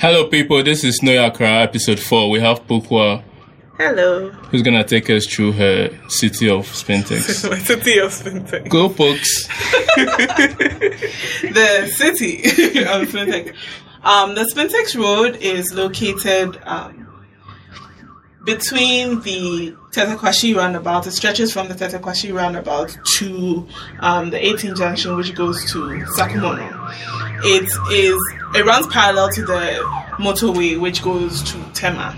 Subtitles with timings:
[0.00, 0.62] Hello, people.
[0.62, 2.30] This is Snow Accra, episode 4.
[2.30, 3.22] We have Pukwa,
[3.76, 4.30] Hello.
[4.30, 7.50] who's going to take us through her city of Spintex.
[7.50, 8.68] My city of Spintex.
[8.68, 9.48] Go, Pokes.
[11.48, 12.38] The city
[12.84, 13.54] of Spintex.
[14.04, 17.07] Um, the Spintex Road is located um,
[18.48, 21.06] between the Tetteh Quarshie roundabout.
[21.06, 23.68] It stretches from the Tetteh Quarshie roundabout to
[24.00, 25.78] um, the 18 junction, which goes to
[26.16, 26.66] Sakumono.
[27.44, 28.18] It is
[28.54, 29.82] it runs parallel to the
[30.16, 32.16] motorway, which goes to Tema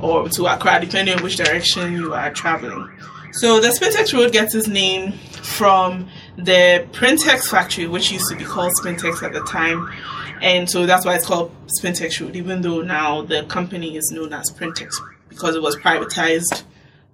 [0.00, 2.90] or to Accra, depending on which direction you are traveling.
[3.32, 6.08] So the Spintex Road gets its name from
[6.38, 9.92] the Printex factory, which used to be called Spintex at the time.
[10.40, 14.32] And so that's why it's called Spintex Road, even though now the company is known
[14.32, 14.98] as Printex
[15.36, 16.62] because it was privatized.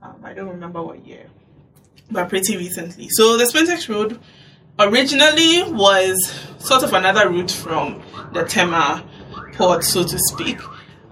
[0.01, 1.27] Um, I don't remember what year,
[2.11, 3.09] but pretty recently.
[3.11, 4.21] So the Spintex Road
[4.79, 6.17] originally was
[6.59, 8.01] sort of another route from
[8.33, 9.05] the Tema
[9.55, 10.61] port, so to speak,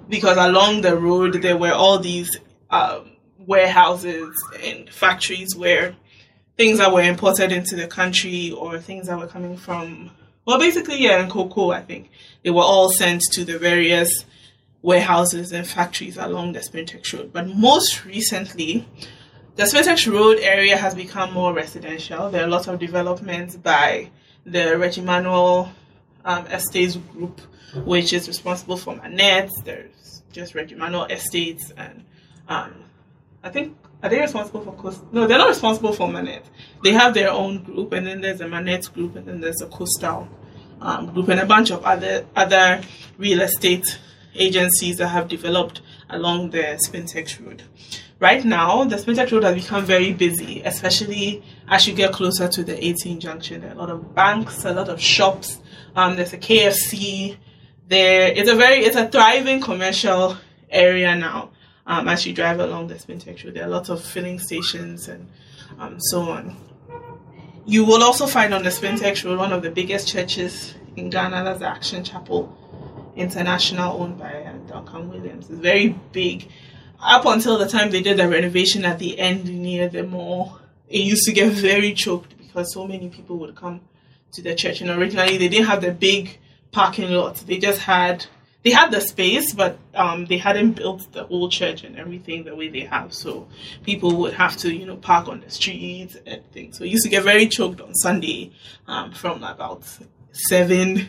[0.08, 2.38] because along the road there were all these
[2.70, 4.32] um, warehouses
[4.62, 5.96] and factories where
[6.56, 10.10] things that were imported into the country or things that were coming from,
[10.44, 12.10] well, basically, yeah, and cocoa, I think,
[12.44, 14.24] they were all sent to the various
[14.82, 17.32] warehouses and factories along the Spintex Road.
[17.32, 18.86] But most recently,
[19.56, 22.30] the Spintex Road area has become more residential.
[22.30, 24.10] There are a lot of developments by
[24.44, 25.70] the Regimanuel
[26.24, 27.40] um, Estates Group,
[27.84, 29.50] which is responsible for Manet.
[29.64, 32.04] There's just Regimanuel Estates, and
[32.48, 32.74] um,
[33.42, 35.02] I think are they responsible for Coast?
[35.12, 36.42] No, they're not responsible for Manet.
[36.82, 39.66] They have their own group, and then there's a Manet group, and then there's a
[39.66, 40.26] Coastal
[40.80, 42.80] um, group, and a bunch of other other
[43.18, 43.98] real estate
[44.34, 47.62] agencies that have developed along the Spintex Road.
[48.18, 52.62] Right now, the Spintex Road has become very busy, especially as you get closer to
[52.62, 53.62] the 18 junction.
[53.62, 55.62] There are a lot of banks, a lot of shops.
[55.96, 57.38] Um, there's a KFC.
[57.88, 60.36] There, it's a very, it's a thriving commercial
[60.68, 61.50] area now.
[61.86, 65.26] Um, as you drive along the Spintex Road, there are lots of filling stations and
[65.78, 66.56] um, so on.
[67.64, 71.42] You will also find on the Spintex Road one of the biggest churches in Ghana.
[71.42, 72.54] That's the Action Chapel
[73.16, 75.50] International, owned by uh, Duncan Williams.
[75.50, 76.48] It's very big.
[77.00, 81.00] Up until the time they did the renovation at the end near the mall, it
[81.00, 83.80] used to get very choked because so many people would come
[84.32, 84.80] to the church.
[84.80, 86.38] And originally they didn't have the big
[86.72, 87.36] parking lot.
[87.36, 88.26] They just had
[88.62, 92.54] they had the space, but um, they hadn't built the whole church and everything the
[92.54, 93.14] way they have.
[93.14, 93.48] So
[93.84, 96.76] people would have to, you know, park on the streets and things.
[96.76, 98.52] So it used to get very choked on Sunday
[98.86, 99.84] um, from about
[100.32, 101.08] seven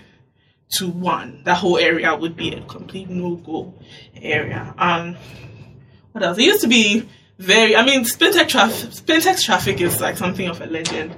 [0.77, 1.41] to one.
[1.43, 3.73] That whole area would be a complete no go
[4.15, 4.73] area.
[4.77, 5.15] Um,
[6.11, 6.37] what else?
[6.37, 7.75] It used to be very.
[7.75, 8.89] I mean, Spintex traffic.
[8.91, 11.15] Spintex traffic is like something of a legend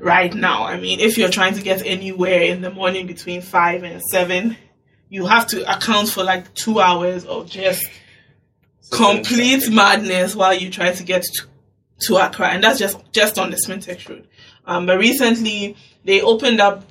[0.00, 0.64] right now.
[0.64, 4.56] I mean, if you're trying to get anywhere in the morning between five and seven,
[5.08, 7.86] you have to account for like two hours of just
[8.90, 11.46] complete madness while you try to get to,
[12.00, 14.26] to Accra, and that's just just on the Spintex Road.
[14.66, 16.84] Um, but recently they opened up,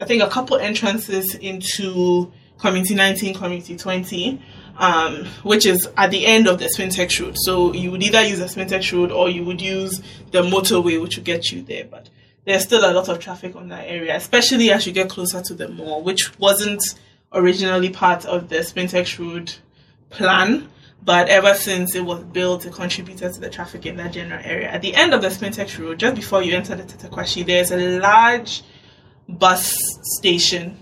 [0.00, 4.42] I think, a couple entrances into Community 19, Community 20.
[4.80, 7.36] Um, which is at the end of the Spintex Road.
[7.36, 10.00] So you would either use the Spintex Road or you would use
[10.30, 11.84] the motorway, which will get you there.
[11.84, 12.08] But
[12.44, 15.54] there's still a lot of traffic on that area, especially as you get closer to
[15.54, 16.80] the mall, which wasn't
[17.32, 19.52] originally part of the Spintex Road
[20.10, 20.68] plan.
[21.02, 24.68] But ever since it was built, it contributed to the traffic in that general area.
[24.68, 27.70] At the end of the Spintex Road, just before you enter the Tetteh Quarshie, there's
[27.70, 28.62] a large
[29.28, 29.76] bus
[30.18, 30.76] station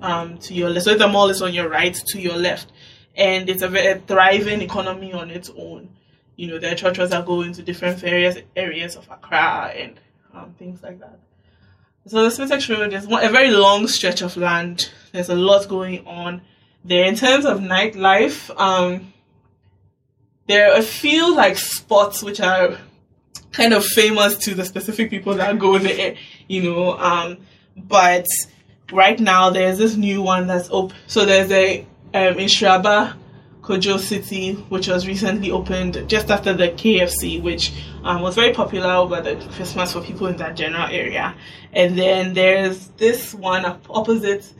[0.00, 0.84] um, to your left.
[0.84, 2.72] So the mall is on your right, to your left.
[3.16, 5.90] And it's a very thriving economy on its own.
[6.36, 9.98] You know, there are churches that go into different various areas of Accra and
[10.32, 11.18] um, things like that.
[12.06, 14.88] So the Spintex Road is a very long stretch of land.
[15.12, 16.40] There's a lot going on
[16.84, 17.04] there.
[17.04, 19.12] In terms of nightlife, um,
[20.46, 22.78] there are a few like spots which are
[23.52, 26.14] kind of famous to the specific people that go there,
[26.46, 26.96] you know.
[26.96, 27.38] Um,
[27.86, 28.26] but
[28.92, 30.96] right now there's this new one that's open.
[31.06, 31.80] So there's a
[32.14, 33.14] um, in Shraba,
[33.60, 37.72] Kojo City, which was recently opened just after the KFC, which
[38.02, 41.34] um, was very popular over the Christmas for people in that general area.
[41.72, 44.50] And then there's this one up opposite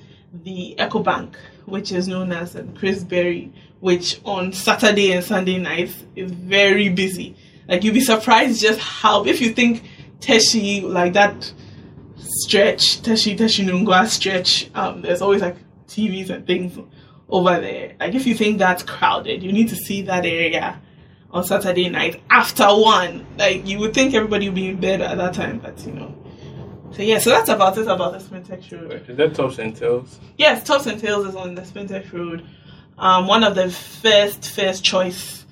[0.44, 3.50] the Ecobank, which is known as um, Chris Berry,
[3.80, 7.34] which on Saturday and Sunday nights is very busy.
[7.66, 9.84] Like you'd be surprised just how if you think
[10.20, 11.52] Teshie like that
[12.18, 15.56] stretch, Teshie Teshie Nungua stretch, um, there's always like
[15.86, 16.78] TVs and things
[17.28, 17.94] over there.
[18.00, 20.80] Like if you think that's crowded, you need to see that area
[21.30, 23.26] on Saturday night after one.
[23.38, 26.14] Like you would think everybody would be in bed at that time, but you know.
[26.92, 29.04] So yeah, so that's about it about the Spintex Road.
[29.08, 30.18] Is that Tops and Tails?
[30.38, 32.46] Yes, Tops and Tails is on the Spintex Road.
[32.98, 35.44] um, one of the first first choice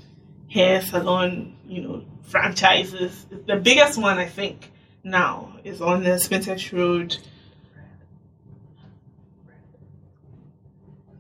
[0.49, 3.27] hair salon, you know, franchises.
[3.47, 4.71] The biggest one, I think,
[5.07, 7.17] now is on the Spintex Road.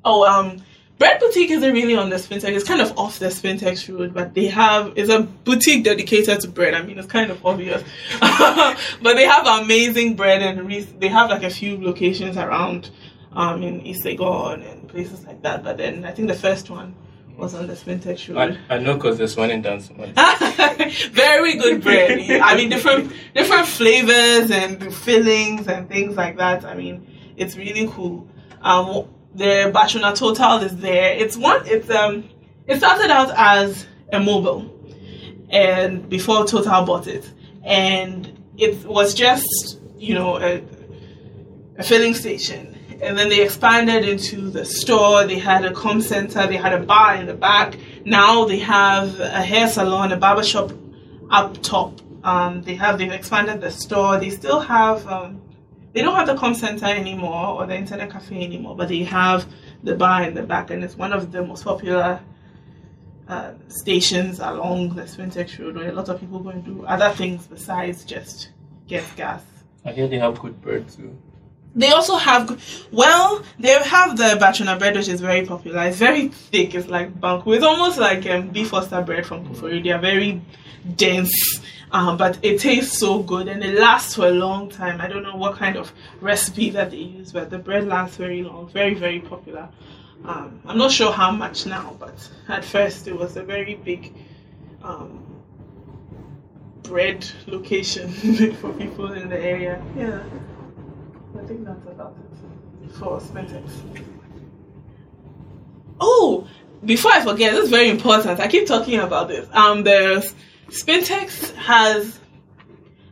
[0.05, 0.62] Oh, um,
[0.99, 2.49] Bread Boutique isn't really on the Spintex.
[2.49, 6.49] It's kind of off the Spintex Road, but they have it's a boutique dedicated to
[6.49, 6.75] bread.
[6.75, 7.83] I mean, it's kind of obvious,
[8.21, 12.91] but they have amazing bread and re- they have like a few locations around
[13.33, 15.62] um, in East Legon and places like that.
[15.62, 16.94] But then I think the first one
[17.37, 18.59] was on the Spintex Road.
[18.69, 20.15] I, I know because there's one in Dansoman.
[21.12, 22.41] Very good bread.
[22.41, 26.65] I mean, different different flavors and fillings and things like that.
[26.65, 27.06] I mean,
[27.37, 28.29] it's really cool.
[28.62, 31.12] Um, the Batsona Total is there.
[31.17, 31.67] It's one.
[31.67, 32.29] It's um.
[32.67, 34.73] It started out as a mobile,
[35.50, 37.31] and before Total bought it,
[37.62, 40.62] and it was just you know a,
[41.79, 42.75] a filling station.
[43.03, 45.27] And then they expanded into the store.
[45.27, 46.47] They had a com center.
[46.47, 47.77] They had a bar in the back.
[48.05, 50.73] Now they have a hair salon, a barber shop
[51.31, 52.01] up top.
[52.25, 54.19] Um, they have they've expanded the store.
[54.19, 55.43] They still have um,
[55.93, 59.47] they don't have the com center anymore or the internet cafe anymore, but they have
[59.83, 62.21] the bar in the back, and it's one of the most popular
[63.29, 67.11] uh, stations along the Spintex Road where a lot of people go and do other
[67.11, 68.51] things besides just
[68.87, 69.43] get gas.
[69.85, 71.17] I hear they have good bread too.
[71.76, 72.58] They also have,
[72.90, 75.82] well, they have the Batsona bread, which is very popular.
[75.82, 76.75] It's very thick.
[76.75, 77.55] It's like banku.
[77.55, 79.84] It's almost like um, beef Foster bread from Kufuri.
[79.84, 80.40] They are very
[80.96, 81.61] dense,
[81.93, 85.02] um, but it tastes so good and it lasts for a long time.
[85.02, 85.93] I don't know what kind of
[86.23, 88.69] recipe that they use, but the bread lasts very long.
[88.69, 89.69] Very, very popular.
[90.25, 92.14] Um, I'm not sure how much now, but
[92.49, 94.14] at first it was a very big
[94.82, 95.23] um,
[96.82, 98.11] bread location
[98.61, 99.82] for people in the area.
[99.94, 100.23] Yeah.
[101.47, 102.17] Think that's about
[102.85, 103.71] it for Spintex.
[106.01, 106.49] Oh,
[106.85, 108.41] before I forget, this is very important.
[108.41, 109.49] I keep talking about this.
[109.53, 110.33] Um, the
[110.69, 112.19] Spintex has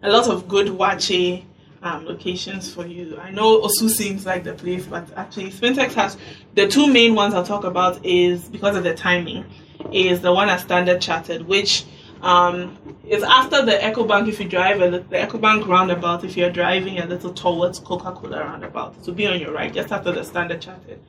[0.02, 1.44] a lot of good waakye
[1.82, 3.18] um, locations for you.
[3.18, 6.16] I know Osu seems like the place, but actually Spintex has
[6.54, 9.44] the two main ones I'll talk about is because of the timing.
[9.92, 11.84] Is the one at Standard Chartered, which
[12.24, 16.98] um, it's after the EcoBank if you drive a, the EcoBank roundabout if you're driving
[16.98, 19.04] a little towards Coca-Cola roundabout.
[19.04, 21.00] To be on your right, just after the Standard Chartered.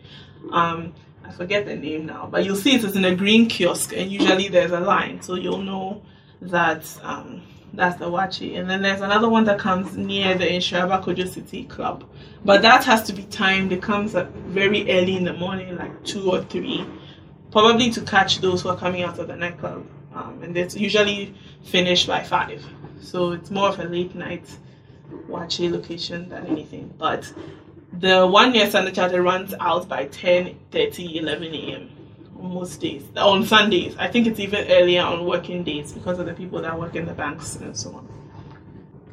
[0.52, 3.94] Um, I forget the name now, but you'll see it is in a green kiosk,
[3.96, 6.02] and usually there's a line, so you'll know
[6.42, 7.42] that um,
[7.74, 8.60] that's the waakye.
[8.60, 12.04] And then there's another one that comes near the Inshiraba Kojo City Club,
[12.44, 13.72] but that has to be timed.
[13.72, 16.86] It comes very early in the morning, like two or three,
[17.52, 19.88] probably to catch those who are coming out of the nightclub.
[20.16, 21.36] Um, and it's usually
[21.66, 22.66] finished by five,
[23.02, 24.46] so it's more of a late night
[25.28, 26.94] waakye location than anything.
[26.98, 27.32] But
[27.92, 31.90] the one near Standard Chartered runs out by 10, 30, 11 a.m.
[32.40, 33.04] on most days.
[33.18, 33.96] On Sundays.
[33.98, 37.06] I think it's even earlier on working days because of the people that work in
[37.06, 38.08] the banks and so on.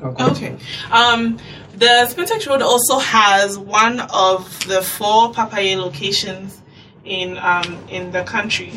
[0.02, 0.56] Okay.
[0.90, 1.38] Um,
[1.76, 6.60] the Spintex Road also has one of the four Papaye locations
[7.04, 8.72] in um, in the country.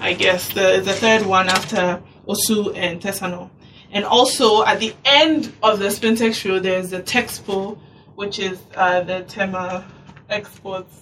[0.00, 3.50] I guess the the third one after Osu and Tesano.
[3.92, 7.78] And also at the end of the Spintex Road, there's the Texpo
[8.14, 9.84] which is uh, the Tema
[10.28, 10.94] Exports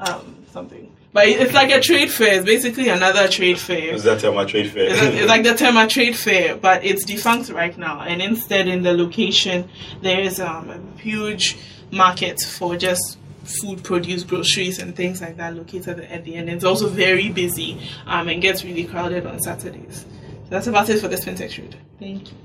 [0.00, 0.92] um, something.
[1.12, 2.34] But it's like a trade fair.
[2.34, 3.94] It's basically another trade fair.
[3.94, 4.90] Is that Tema Trade Fair?
[4.90, 8.00] It's, it's like the Tema Trade Fair, but it's defunct right now.
[8.00, 9.70] And instead, in the location,
[10.02, 11.56] there is um, a huge
[11.90, 13.18] market for just
[13.48, 16.48] food produce, groceries, and things like that located at the end.
[16.48, 20.04] It's also very busy um, and gets really crowded on Saturdays.
[20.44, 21.76] So that's about it for the Spintex Road.
[21.98, 22.38] Thank you.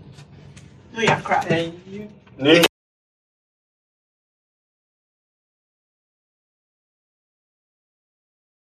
[0.97, 1.45] Oh yeah, crap.
[1.45, 2.63] Thank you.